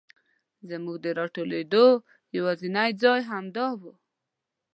[0.69, 1.85] زمونږ د راټولېدو
[2.37, 3.81] یواځینی ځای همدا و.